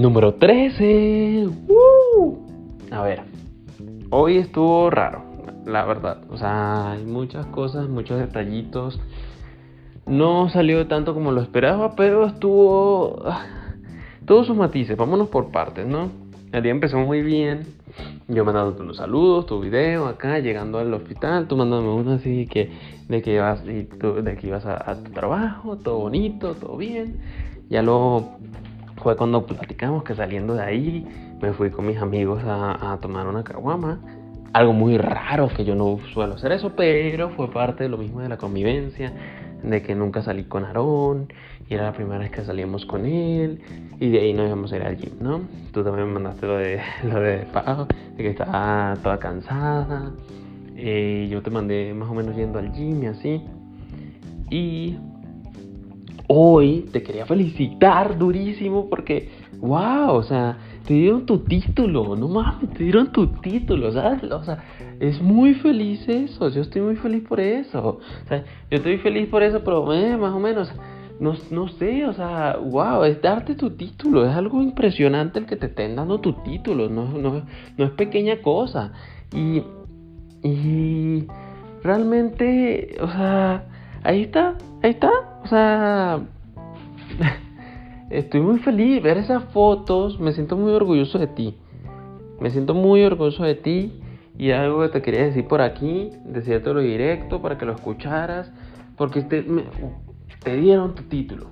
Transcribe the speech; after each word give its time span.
Número 0.00 0.32
13. 0.32 1.46
¡Woo! 1.68 2.38
A 2.90 3.02
ver, 3.02 3.20
hoy 4.08 4.38
estuvo 4.38 4.88
raro, 4.88 5.22
la 5.66 5.84
verdad. 5.84 6.22
O 6.30 6.38
sea, 6.38 6.92
hay 6.92 7.04
muchas 7.04 7.44
cosas, 7.46 7.86
muchos 7.86 8.18
detallitos. 8.18 8.98
No 10.06 10.48
salió 10.48 10.86
tanto 10.86 11.12
como 11.12 11.32
lo 11.32 11.42
esperaba, 11.42 11.96
pero 11.96 12.24
estuvo... 12.24 13.20
Ah, 13.26 13.44
todos 14.24 14.46
sus 14.46 14.56
matices, 14.56 14.96
vámonos 14.96 15.28
por 15.28 15.50
partes, 15.50 15.86
¿no? 15.86 16.10
El 16.50 16.62
día 16.62 16.72
empezó 16.72 16.96
muy 16.96 17.20
bien. 17.20 17.66
Yo 18.26 18.42
mandándote 18.46 18.80
unos 18.80 18.96
saludos, 18.96 19.44
tu 19.44 19.60
video 19.60 20.06
acá, 20.06 20.38
llegando 20.38 20.78
al 20.78 20.94
hospital, 20.94 21.46
tú 21.46 21.58
mandándome 21.58 21.92
uno 21.92 22.12
así 22.12 22.46
que 22.46 22.70
de 23.06 23.20
que 23.20 23.34
ibas, 23.34 23.66
de 23.66 24.36
que 24.40 24.46
ibas 24.46 24.64
a, 24.64 24.94
tu 25.04 25.10
trabajo, 25.10 25.76
todo 25.76 25.98
bonito, 25.98 26.54
todo 26.54 26.78
bien. 26.78 27.20
Ya 27.68 27.82
lo 27.82 28.30
fue 29.02 29.16
cuando 29.16 29.46
platicamos 29.46 30.04
que 30.04 30.14
saliendo 30.14 30.54
de 30.54 30.62
ahí 30.62 31.36
me 31.40 31.52
fui 31.52 31.70
con 31.70 31.86
mis 31.86 31.98
amigos 31.98 32.42
a, 32.44 32.92
a 32.92 32.96
tomar 32.98 33.26
una 33.26 33.42
caguama. 33.42 34.00
Algo 34.52 34.72
muy 34.72 34.98
raro 34.98 35.48
que 35.48 35.64
yo 35.64 35.74
no 35.74 35.98
suelo 36.12 36.34
hacer 36.34 36.52
eso, 36.52 36.72
pero 36.76 37.30
fue 37.30 37.50
parte 37.50 37.84
de 37.84 37.88
lo 37.88 37.96
mismo 37.96 38.20
de 38.20 38.28
la 38.28 38.36
convivencia 38.36 39.12
de 39.62 39.82
que 39.82 39.94
nunca 39.94 40.22
salí 40.22 40.44
con 40.44 40.64
Aarón 40.64 41.32
y 41.68 41.74
era 41.74 41.84
la 41.84 41.92
primera 41.92 42.18
vez 42.18 42.30
que 42.30 42.44
salíamos 42.44 42.84
con 42.86 43.04
él 43.06 43.60
y 43.98 44.10
de 44.10 44.20
ahí 44.20 44.32
nos 44.32 44.46
íbamos 44.46 44.72
a 44.72 44.76
ir 44.76 44.82
al 44.82 44.96
gym, 44.96 45.12
¿no? 45.20 45.42
Tú 45.72 45.84
también 45.84 46.08
me 46.08 46.14
mandaste 46.14 46.46
lo 46.46 46.56
de 46.56 46.80
lo 47.04 47.20
de 47.20 47.38
Pau, 47.52 47.86
de 48.16 48.22
que 48.22 48.30
estaba 48.30 48.96
toda 49.02 49.18
cansada. 49.18 50.12
Eh, 50.76 51.28
yo 51.30 51.42
te 51.42 51.50
mandé 51.50 51.92
más 51.94 52.08
o 52.08 52.14
menos 52.14 52.34
yendo 52.34 52.58
al 52.58 52.72
gym 52.72 53.02
y 53.02 53.06
así. 53.06 53.42
Y 54.50 54.96
hoy 56.32 56.86
te 56.92 57.02
quería 57.02 57.26
felicitar 57.26 58.16
durísimo 58.16 58.88
porque, 58.88 59.30
wow, 59.58 60.12
o 60.12 60.22
sea, 60.22 60.58
te 60.86 60.94
dieron 60.94 61.26
tu 61.26 61.40
título, 61.40 62.14
no 62.14 62.28
mames, 62.28 62.70
te 62.70 62.84
dieron 62.84 63.10
tu 63.10 63.26
título. 63.26 63.88
O 63.88 63.92
sea, 63.92 64.62
es 65.00 65.20
muy 65.20 65.54
feliz 65.54 66.08
eso, 66.08 66.48
yo 66.48 66.62
estoy 66.62 66.82
muy 66.82 66.94
feliz 66.94 67.24
por 67.26 67.40
eso. 67.40 67.98
O 68.24 68.28
sea, 68.28 68.44
yo 68.70 68.76
estoy 68.76 68.98
feliz 68.98 69.28
por 69.28 69.42
eso, 69.42 69.64
pero 69.64 69.92
eh, 69.92 70.16
más 70.16 70.32
o 70.32 70.38
menos, 70.38 70.72
no, 71.18 71.34
no 71.50 71.66
sé, 71.66 72.06
o 72.06 72.12
sea, 72.12 72.58
wow, 72.58 73.02
es 73.02 73.20
darte 73.20 73.56
tu 73.56 73.70
título, 73.70 74.24
es 74.24 74.32
algo 74.32 74.62
impresionante 74.62 75.40
el 75.40 75.46
que 75.46 75.56
te 75.56 75.66
estén 75.66 75.96
dando 75.96 76.20
tu 76.20 76.34
título, 76.44 76.88
no, 76.88 77.08
no, 77.08 77.42
no 77.76 77.84
es 77.84 77.90
pequeña 77.90 78.40
cosa. 78.40 78.92
Y, 79.34 79.64
y 80.44 81.26
realmente, 81.82 82.98
o 83.00 83.08
sea, 83.08 83.64
ahí 84.04 84.22
está, 84.22 84.56
ahí 84.84 84.90
está, 84.90 85.10
o 85.42 85.46
sea... 85.46 86.20
estoy 88.10 88.40
muy 88.40 88.58
feliz 88.58 89.02
ver 89.02 89.18
esas 89.18 89.44
fotos, 89.52 90.18
me 90.18 90.32
siento 90.32 90.56
muy 90.56 90.72
orgulloso 90.72 91.18
de 91.18 91.28
ti. 91.28 91.56
Me 92.40 92.50
siento 92.50 92.74
muy 92.74 93.04
orgulloso 93.04 93.44
de 93.44 93.54
ti 93.54 94.00
y 94.36 94.50
algo 94.50 94.82
que 94.82 94.88
te 94.88 95.02
quería 95.02 95.24
decir 95.24 95.46
por 95.46 95.60
aquí, 95.60 96.10
lo 96.74 96.80
directo 96.80 97.40
para 97.40 97.56
que 97.56 97.66
lo 97.66 97.72
escucharas, 97.72 98.52
porque 98.96 99.22
te, 99.22 99.44
te 100.42 100.56
dieron 100.56 100.94
tu 100.94 101.04
título. 101.04 101.50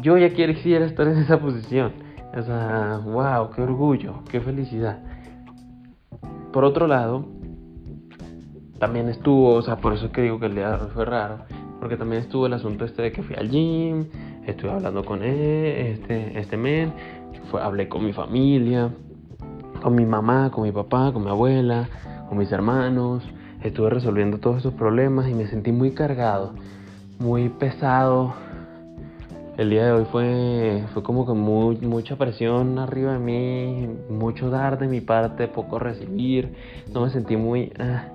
Yo 0.00 0.18
ya 0.18 0.28
quisiera 0.30 0.84
estar 0.84 1.08
en 1.08 1.18
esa 1.18 1.40
posición. 1.40 1.92
O 2.36 2.42
sea, 2.42 3.00
wow, 3.04 3.50
qué 3.54 3.62
orgullo, 3.62 4.24
qué 4.28 4.40
felicidad. 4.40 4.98
Por 6.52 6.64
otro 6.64 6.88
lado, 6.88 7.26
también 8.84 9.08
estuvo, 9.08 9.54
o 9.54 9.62
sea, 9.62 9.76
por 9.76 9.94
eso 9.94 10.06
es 10.06 10.12
que 10.12 10.20
digo 10.20 10.38
que 10.38 10.44
el 10.44 10.56
día 10.56 10.78
fue 10.92 11.06
raro, 11.06 11.38
porque 11.80 11.96
también 11.96 12.20
estuvo 12.20 12.44
el 12.44 12.52
asunto 12.52 12.84
este 12.84 13.00
de 13.00 13.12
que 13.12 13.22
fui 13.22 13.34
al 13.34 13.48
gym, 13.48 14.04
estuve 14.46 14.72
hablando 14.72 15.06
con 15.06 15.22
él, 15.22 15.94
este, 15.94 16.38
este 16.38 16.58
men, 16.58 16.92
fue, 17.50 17.62
hablé 17.62 17.88
con 17.88 18.04
mi 18.04 18.12
familia, 18.12 18.90
con 19.82 19.94
mi 19.94 20.04
mamá, 20.04 20.50
con 20.50 20.64
mi 20.64 20.70
papá, 20.70 21.14
con 21.14 21.24
mi 21.24 21.30
abuela, 21.30 21.88
con 22.28 22.36
mis 22.36 22.52
hermanos, 22.52 23.22
estuve 23.62 23.88
resolviendo 23.88 24.36
todos 24.36 24.58
esos 24.58 24.74
problemas 24.74 25.30
y 25.30 25.32
me 25.32 25.46
sentí 25.46 25.72
muy 25.72 25.92
cargado, 25.92 26.52
muy 27.18 27.48
pesado. 27.48 28.34
El 29.56 29.70
día 29.70 29.86
de 29.86 29.92
hoy 29.92 30.04
fue, 30.12 30.84
fue 30.92 31.02
como 31.02 31.24
que 31.24 31.32
muy, 31.32 31.78
mucha 31.78 32.16
presión 32.16 32.78
arriba 32.78 33.14
de 33.14 33.18
mí, 33.18 33.88
mucho 34.10 34.50
dar 34.50 34.78
de 34.78 34.88
mi 34.88 35.00
parte, 35.00 35.48
poco 35.48 35.78
recibir, 35.78 36.54
no 36.92 37.00
me 37.00 37.08
sentí 37.08 37.38
muy... 37.38 37.72
Ah, 37.78 38.10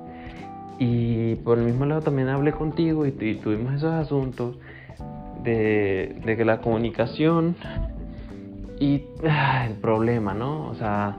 y 0.80 1.36
por 1.36 1.60
el 1.60 1.66
mismo 1.66 1.86
lado 1.86 2.02
también 2.02 2.30
hablé 2.30 2.54
contigo 2.54 3.06
y, 3.06 3.12
tuvimos 3.12 3.74
esos 3.74 3.94
asuntos 3.94 4.56
de, 5.44 6.22
que 6.26 6.46
la 6.46 6.62
comunicación 6.62 7.56
y 8.80 9.04
ah, 9.30 9.68
el 9.68 9.76
problema, 9.76 10.34
¿no? 10.34 10.70
O 10.70 10.76
sea, 10.76 11.18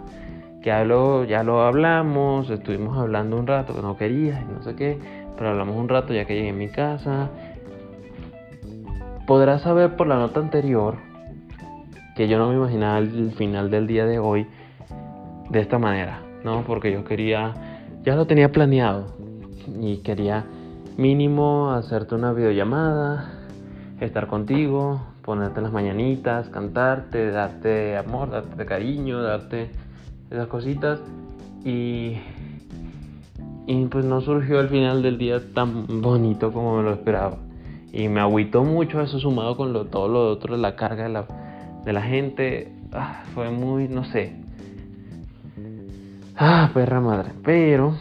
que 0.62 0.70
ya 0.70 0.82
lo, 0.84 1.24
ya 1.24 1.42
lo 1.42 1.60
hablamos, 1.62 2.48
estuvimos 2.48 2.96
hablando 2.96 3.36
un 3.36 3.46
rato 3.46 3.74
que 3.74 3.82
no 3.82 3.98
querías 3.98 4.40
y 4.42 4.50
no 4.50 4.62
sé 4.62 4.74
qué, 4.74 4.98
pero 5.36 5.50
hablamos 5.50 5.76
un 5.76 5.90
rato 5.90 6.14
ya 6.14 6.24
que 6.24 6.34
llegué 6.34 6.50
a 6.50 6.54
mi 6.54 6.68
casa. 6.68 7.28
Podrás 9.26 9.60
saber 9.60 9.94
por 9.94 10.06
la 10.06 10.16
nota 10.16 10.40
anterior 10.40 10.96
que 12.16 12.28
yo 12.28 12.38
no 12.38 12.48
me 12.48 12.54
imaginaba 12.54 12.98
el 12.98 13.32
final 13.32 13.70
del 13.70 13.86
día 13.86 14.06
de 14.06 14.18
hoy 14.18 14.46
de 15.50 15.60
esta 15.60 15.78
manera, 15.78 16.22
¿no? 16.44 16.62
Porque 16.66 16.90
yo 16.92 17.04
quería, 17.04 17.52
ya 18.02 18.16
lo 18.16 18.26
tenía 18.26 18.50
planeado, 18.50 19.19
y 19.80 19.98
quería 19.98 20.44
mínimo 20.96 21.70
hacerte 21.70 22.14
una 22.14 22.32
videollamada, 22.32 23.32
estar 24.00 24.26
contigo, 24.26 25.00
ponerte 25.22 25.60
las 25.60 25.72
mañanitas, 25.72 26.48
cantarte, 26.48 27.30
darte 27.30 27.96
amor, 27.96 28.30
darte 28.30 28.66
cariño, 28.66 29.22
darte 29.22 29.70
esas 30.30 30.46
cositas 30.48 31.00
y 31.64 32.16
y 33.70 33.86
pues 33.86 34.04
no 34.04 34.20
surgió 34.20 34.58
al 34.58 34.68
final 34.68 35.00
del 35.00 35.16
día 35.16 35.40
tan 35.54 36.02
bonito 36.02 36.52
como 36.52 36.78
me 36.78 36.82
lo 36.82 36.92
esperaba. 36.92 37.36
Y 37.92 38.08
me 38.08 38.18
agüitó 38.18 38.64
mucho 38.64 39.00
eso 39.00 39.20
sumado 39.20 39.56
con 39.56 39.72
todo 39.88 40.08
lo 40.08 40.28
otro, 40.28 40.56
la 40.56 40.74
carga 40.74 41.04
de 41.04 41.10
la, 41.10 41.26
de 41.84 41.92
la 41.92 42.02
gente. 42.02 42.72
Ah, 42.92 43.22
fue 43.32 43.48
muy, 43.50 43.86
no 43.86 44.02
sé. 44.02 44.34
Ah, 46.36 46.68
perra 46.74 47.00
madre. 47.00 47.30
Pero 47.44 47.94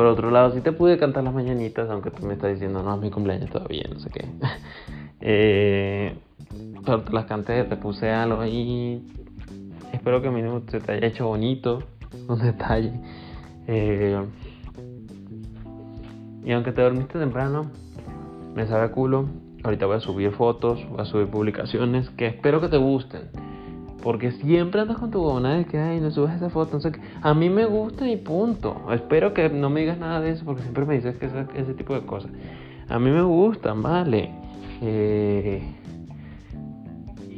por 0.00 0.06
otro 0.06 0.30
lado, 0.30 0.54
sí 0.54 0.62
te 0.62 0.72
pude 0.72 0.96
cantar 0.96 1.24
las 1.24 1.34
mañanitas, 1.34 1.90
aunque 1.90 2.10
tú 2.10 2.24
me 2.24 2.32
estás 2.32 2.54
diciendo, 2.54 2.82
no, 2.82 2.94
es 2.94 3.00
mi 3.02 3.10
cumpleaños 3.10 3.50
todavía, 3.50 3.84
no 3.92 4.00
sé 4.00 4.08
qué. 4.08 4.26
eh, 5.20 6.16
pero 6.86 7.04
las 7.12 7.26
canté, 7.26 7.64
te 7.64 7.76
puse 7.76 8.10
algo 8.10 8.40
ahí. 8.40 9.06
Espero 9.92 10.22
que 10.22 10.30
mínimo 10.30 10.62
se 10.70 10.80
te 10.80 10.92
haya 10.92 11.06
hecho 11.06 11.26
bonito, 11.26 11.82
un 12.28 12.38
detalle. 12.40 12.94
Eh, 13.66 14.24
y 16.46 16.52
aunque 16.52 16.72
te 16.72 16.80
dormiste 16.80 17.18
temprano, 17.18 17.70
me 18.54 18.66
sabe 18.66 18.84
a 18.84 18.92
culo. 18.92 19.28
Ahorita 19.62 19.84
voy 19.84 19.98
a 19.98 20.00
subir 20.00 20.32
fotos, 20.32 20.80
voy 20.88 21.02
a 21.02 21.04
subir 21.04 21.26
publicaciones 21.26 22.08
que 22.16 22.28
espero 22.28 22.62
que 22.62 22.68
te 22.68 22.78
gusten. 22.78 23.28
Porque 24.02 24.32
siempre 24.32 24.80
andas 24.80 24.98
con 24.98 25.10
tu 25.10 25.20
gona 25.20 25.54
de 25.54 25.64
que, 25.64 25.78
ay, 25.78 26.00
no 26.00 26.10
subes 26.10 26.34
esa 26.34 26.50
foto, 26.50 26.74
no 26.74 26.80
sé 26.80 26.92
qué. 26.92 27.00
A 27.22 27.34
mí 27.34 27.50
me 27.50 27.66
gusta 27.66 28.08
y 28.08 28.16
punto. 28.16 28.86
Espero 28.92 29.34
que 29.34 29.48
no 29.50 29.70
me 29.70 29.80
digas 29.80 29.98
nada 29.98 30.20
de 30.20 30.30
eso 30.30 30.44
porque 30.44 30.62
siempre 30.62 30.84
me 30.86 30.94
dices 30.94 31.16
que 31.16 31.26
ese, 31.26 31.46
ese 31.54 31.74
tipo 31.74 31.94
de 31.94 32.02
cosas. 32.02 32.30
A 32.88 32.98
mí 32.98 33.10
me 33.10 33.22
gustan, 33.22 33.82
vale. 33.82 34.30
Eh, 34.82 35.62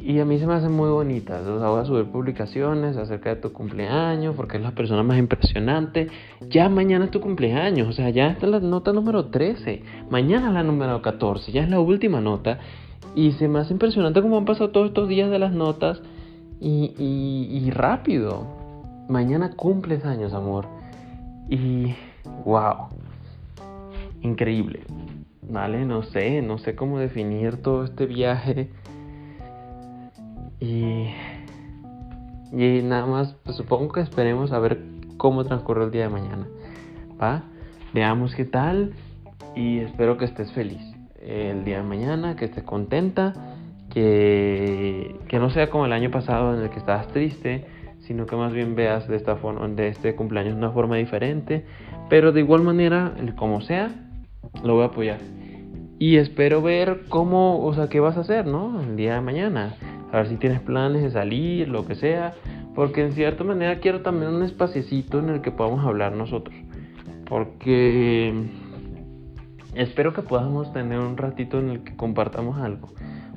y 0.05 0.19
a 0.19 0.25
mí 0.25 0.37
se 0.37 0.45
me 0.45 0.53
hacen 0.53 0.73
muy 0.73 0.89
bonitas. 0.89 1.47
O 1.47 1.59
sea, 1.59 1.69
voy 1.69 1.81
a 1.81 1.85
subir 1.85 2.05
publicaciones 2.05 2.97
acerca 2.97 3.35
de 3.35 3.41
tu 3.41 3.53
cumpleaños 3.53 4.35
porque 4.35 4.57
es 4.57 4.63
la 4.63 4.71
persona 4.71 5.01
más 5.01 5.17
impresionante. 5.17 6.09
Ya 6.49 6.67
mañana 6.67 7.05
es 7.05 7.11
tu 7.11 7.21
cumpleaños. 7.21 7.87
O 7.87 7.93
sea, 7.93 8.09
ya 8.09 8.27
está 8.27 8.47
la 8.47 8.59
nota 8.59 8.91
número 8.91 9.27
13. 9.27 9.81
Mañana 10.09 10.51
la 10.51 10.61
número 10.61 11.01
14. 11.01 11.53
Ya 11.53 11.63
es 11.63 11.69
la 11.69 11.79
última 11.79 12.19
nota. 12.19 12.59
Y 13.15 13.31
se 13.33 13.47
me 13.47 13.59
hace 13.59 13.71
impresionante 13.71 14.21
cómo 14.21 14.37
han 14.37 14.45
pasado 14.45 14.71
todos 14.71 14.87
estos 14.87 15.07
días 15.07 15.31
de 15.31 15.39
las 15.39 15.53
notas 15.53 16.01
y, 16.63 17.69
rápido. 17.71 18.45
Mañana 19.09 19.51
cumples 19.55 20.05
años, 20.05 20.33
amor. 20.33 20.65
Y 21.49 21.93
wow. 22.45 22.87
Increíble. 24.21 24.81
¿Vale? 25.41 25.85
No 25.85 26.03
sé, 26.03 26.41
no 26.41 26.57
sé 26.57 26.75
cómo 26.75 26.99
definir 26.99 27.61
todo 27.61 27.83
este 27.83 28.05
viaje. 28.05 28.69
Y, 30.59 31.09
y 32.53 32.81
nada 32.83 33.05
más, 33.05 33.35
pues 33.43 33.57
supongo 33.57 33.91
que 33.91 34.01
esperemos 34.01 34.53
a 34.53 34.59
ver 34.59 34.81
cómo 35.17 35.43
transcurre 35.43 35.83
el 35.83 35.91
día 35.91 36.03
de 36.03 36.09
mañana. 36.09 36.47
¿Va? 37.21 37.43
Veamos 37.93 38.33
qué 38.35 38.45
tal 38.45 38.93
y 39.55 39.79
espero 39.79 40.17
que 40.17 40.25
estés 40.25 40.51
feliz 40.53 40.81
el 41.21 41.63
día 41.63 41.77
de 41.77 41.83
mañana, 41.83 42.35
que 42.35 42.45
estés 42.45 42.63
contenta 42.63 43.52
que, 43.93 45.39
no 45.39 45.49
sea 45.49 45.69
como 45.69 45.85
el 45.85 45.93
año 45.93 46.09
pasado 46.09 46.55
en 46.55 46.63
el 46.63 46.69
que 46.69 46.79
estabas 46.79 47.07
triste, 47.09 47.65
sino 47.99 48.25
que 48.25 48.35
más 48.35 48.51
bien 48.51 48.75
veas 48.75 49.07
de 49.07 49.15
esta 49.15 49.35
forma, 49.35 49.67
de 49.67 49.87
este 49.87 50.15
cumpleaños 50.15 50.53
de 50.53 50.59
una 50.59 50.71
forma 50.71 50.97
diferente, 50.97 51.65
pero 52.09 52.31
de 52.31 52.41
igual 52.41 52.63
manera, 52.63 53.13
como 53.35 53.61
sea, 53.61 53.91
lo 54.63 54.75
voy 54.75 54.83
a 54.83 54.87
apoyar. 54.87 55.19
Y 55.99 56.17
espero 56.17 56.61
ver 56.61 57.03
cómo, 57.07 57.63
o 57.63 57.73
sea, 57.73 57.87
qué 57.87 57.99
vas 57.99 58.17
a 58.17 58.21
hacer, 58.21 58.45
¿no? 58.45 58.81
El 58.81 58.97
día 58.97 59.15
de 59.15 59.21
mañana. 59.21 59.75
A 60.11 60.17
ver 60.17 60.27
si 60.27 60.35
tienes 60.35 60.59
planes 60.59 61.01
de 61.01 61.11
salir, 61.11 61.69
lo 61.69 61.85
que 61.85 61.95
sea. 61.95 62.33
Porque 62.75 63.01
en 63.05 63.13
cierta 63.13 63.43
manera 63.43 63.79
quiero 63.79 64.01
también 64.01 64.33
un 64.33 64.43
espaciecito 64.43 65.19
en 65.19 65.29
el 65.29 65.41
que 65.41 65.51
podamos 65.51 65.85
hablar 65.85 66.13
nosotros. 66.13 66.55
Porque 67.29 68.33
espero 69.75 70.13
que 70.13 70.23
podamos 70.23 70.73
tener 70.73 70.99
un 70.99 71.15
ratito 71.15 71.59
en 71.59 71.69
el 71.69 71.83
que 71.83 71.95
compartamos 71.95 72.57
algo. 72.57 72.89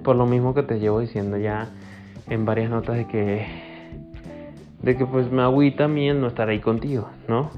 Por 0.07 0.15
lo 0.15 0.25
mismo 0.25 0.55
que 0.55 0.63
te 0.63 0.79
llevo 0.79 1.01
diciendo 1.01 1.37
ya 1.37 1.69
en 2.29 2.45
varias 2.45 2.71
notas 2.71 2.97
de 2.97 3.09
que 3.09 3.45
de 4.81 4.97
que 4.97 5.05
pues 5.05 5.33
me 5.33 5.43
agüita 5.43 5.87
a 5.87 5.89
no 5.89 6.29
estar 6.29 6.49
ahí 6.49 6.61
contigo, 6.61 7.09
¿no? 7.27 7.51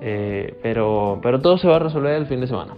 Eh, 0.00 0.58
pero, 0.60 1.20
pero 1.22 1.40
todo 1.40 1.58
se 1.58 1.68
va 1.68 1.76
a 1.76 1.78
resolver 1.78 2.16
el 2.16 2.26
fin 2.26 2.40
de 2.40 2.48
semana. 2.48 2.74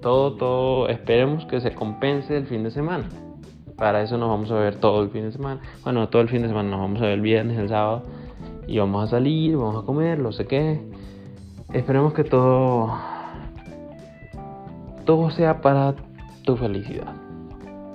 Todo, 0.00 0.34
todo, 0.36 0.88
esperemos 0.88 1.46
que 1.46 1.60
se 1.60 1.74
compense 1.74 2.36
el 2.36 2.46
fin 2.46 2.62
de 2.62 2.70
semana. 2.70 3.08
Para 3.76 4.02
eso 4.02 4.16
nos 4.18 4.28
vamos 4.28 4.52
a 4.52 4.54
ver 4.54 4.76
todo 4.76 5.02
el 5.02 5.10
fin 5.10 5.22
de 5.24 5.32
semana. 5.32 5.60
Bueno, 5.82 6.08
todo 6.08 6.22
el 6.22 6.28
fin 6.28 6.42
de 6.42 6.46
semana 6.46 6.70
nos 6.70 6.78
vamos 6.78 7.00
a 7.00 7.06
ver 7.06 7.14
el 7.14 7.22
viernes, 7.22 7.58
el 7.58 7.68
sábado. 7.68 8.04
Y 8.68 8.78
vamos 8.78 9.02
a 9.02 9.08
salir, 9.08 9.56
vamos 9.56 9.82
a 9.82 9.84
comer, 9.84 10.20
no 10.20 10.30
sé 10.30 10.46
qué. 10.46 10.80
Esperemos 11.72 12.12
que 12.14 12.22
todo 12.22 12.96
todo 15.04 15.28
sea 15.30 15.60
para 15.60 15.96
tu 16.44 16.56
felicidad. 16.56 17.27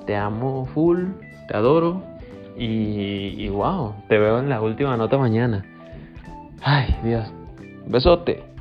Te 0.06 0.16
amo 0.16 0.66
full, 0.74 1.06
te 1.48 1.56
adoro 1.56 2.02
y, 2.58 3.36
y 3.38 3.50
wow, 3.50 3.94
te 4.08 4.18
veo 4.18 4.40
en 4.40 4.50
la 4.50 4.62
última 4.62 4.98
nota 4.98 5.18
mañana. 5.18 5.66
Ay, 6.62 6.96
Dios. 7.04 7.32
Besote. 7.88 8.53